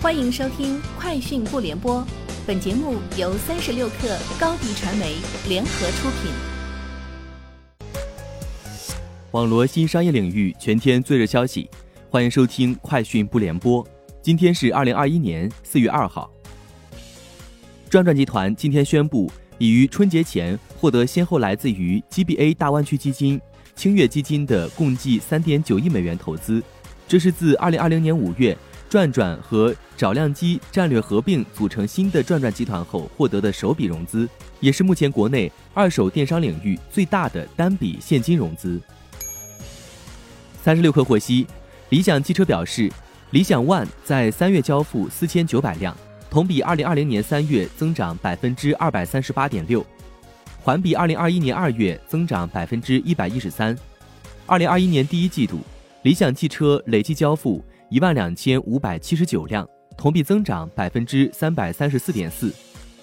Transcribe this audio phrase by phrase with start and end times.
[0.00, 2.00] 欢迎收听《快讯不联播》，
[2.46, 5.16] 本节目由三十六克高低传媒
[5.48, 6.30] 联合出品。
[9.32, 11.68] 网罗新商业领域全天最热消息，
[12.08, 13.84] 欢迎收听《快讯不联播》。
[14.22, 16.30] 今天是二零二一年四月二号。
[17.90, 19.28] 转转集团今天宣布，
[19.58, 23.40] 已于春节前获得先后来自于 GBA 大湾区基金、
[23.74, 26.62] 清越基金的共计三点九亿美元投资，
[27.08, 28.56] 这是自二零二零年五月。
[28.88, 34.26] 转转和找靓机战略合并组成新的转转集团后获得的首笔融资，
[34.60, 38.80] 也是目前国内二手电商领域最大的单笔现金融资。
[40.62, 41.46] 三十六氪获悉，
[41.90, 42.90] 理想汽车表示，
[43.30, 45.94] 理想 ONE 在三月交付四千九百辆，
[46.30, 49.84] 同比二零二零年三月增长百分之二百三十八点六，
[50.62, 53.76] 环比二零二一年二月增长百分之一百一十三。
[54.46, 55.60] 二零二一年第一季度，
[56.04, 57.62] 理想汽车累计交付。
[57.90, 59.66] 一万两千五百七十九辆，
[59.96, 62.54] 同比增长百分之三百三十四点四。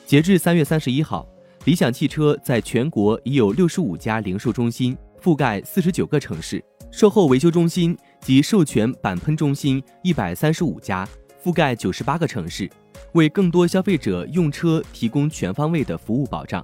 [0.05, 1.28] 截至三月三十一号，
[1.64, 6.59] 理想汽车在全国已有六十五家零售中心，覆盖四十九个城市；
[6.91, 11.08] 售后维修中心及授权钣喷中心一百三十五家，
[11.44, 12.69] 覆盖九十八个城市，
[13.13, 16.63] 为更多消费者用车提供全方位的服务保障。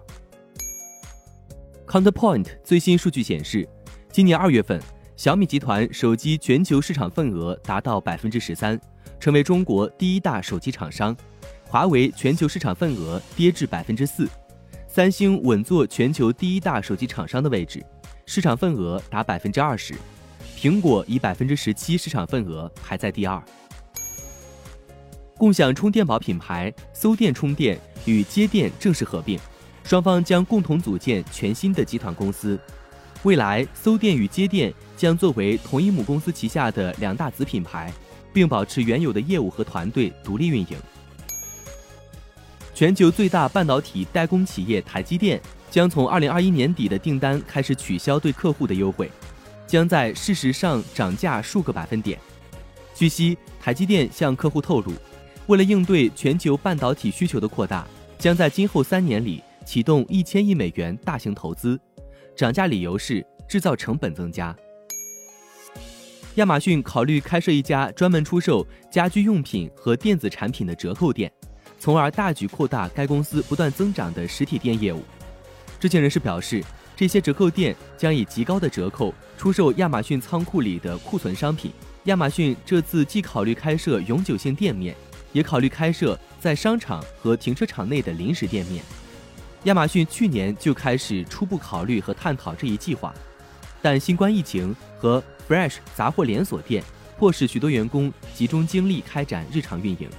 [1.87, 3.67] Counterpoint 最新数据显示，
[4.11, 4.79] 今年二月份。
[5.21, 8.81] 小米集团手机全球市场份额达到百分之十三，
[9.19, 11.15] 成为中国第一大手机厂商。
[11.63, 14.27] 华为全球市场份额跌至百分之四，
[14.87, 17.85] 三星稳坐全球第一大手机厂商的位置，
[18.25, 19.93] 市场份额达百分之二十。
[20.57, 23.39] 苹果以百分之十七市场份额排在第二。
[25.37, 29.39] 共享充电宝品牌搜电充电与接电正式合并，
[29.83, 32.59] 双方将共同组建全新的集团公司。
[33.21, 37.91] 未来，搜电与接电将作为同一母公司旗下的两大子品牌，
[38.31, 40.77] 并保持原有的业务和团队独立运营。
[42.71, 49.09] 全球最大半导体代工企业台积电将从二零二一年底的订单开始取消对客户的优惠，
[49.65, 52.19] 将在事实上涨价数个百分点。
[52.93, 54.93] 据悉，台积电向客户透露，
[55.47, 57.87] 为了应对全球半导体需求的扩大，
[58.19, 61.79] 将在今后三年里启动一千亿美元大型投资。
[62.35, 64.55] 涨价理由是制造成本增加。
[66.35, 71.29] 亚马逊考虑开设一家专门出售家居用品和电子产品的折扣店，
[71.77, 75.03] 从而大举扩大该公司不断增长的实体店业务。
[75.77, 76.63] 知情人士表示，
[76.95, 81.69] 这些折扣店将以极高的折扣出售亚马逊仓库里的库存商品。
[82.05, 84.95] 亚马逊这次既考虑开设永久性店面，
[85.33, 88.81] 也考虑开设在商场和停车场内的临时店面。
[89.65, 93.13] 亚马逊去年就开始初步考虑和探讨这一计划，
[93.81, 96.83] 但新冠疫情和 Fresh 杂货连锁店
[97.17, 100.09] 迫使许多员工集中精力开展日常运营。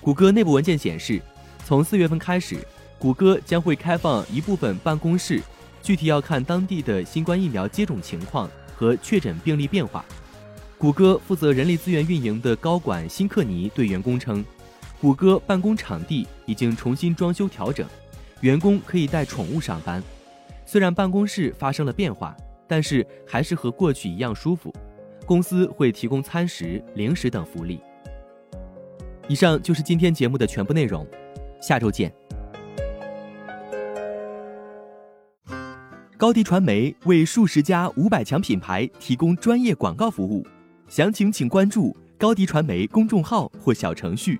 [0.00, 1.20] 谷歌内部文件显示，
[1.64, 2.56] 从四月份开始，
[2.98, 5.42] 谷歌将会开放一部分办公室，
[5.82, 10.04] 具体要看当地的新冠疫苗接种情况和确诊病例变化。
[10.78, 14.44] 谷歌负责人力资源运营的高管辛克尼对员工称。
[15.00, 17.86] 谷歌办公场地已经重新装修调整，
[18.40, 20.02] 员工可以带宠物上班。
[20.70, 22.36] 虽然办公室发生了变化，
[22.66, 24.70] 但是还是和过去一样舒服。
[25.24, 27.80] 公司会提供餐食、零食等福利。
[29.28, 31.06] 以上就是今天节目的全部内容，
[31.58, 32.12] 下周见。
[36.18, 40.46] 高迪传媒为数十家五百强品牌提供专业广告服务，
[40.86, 44.38] 详情请关注高迪传媒公众号或小程序。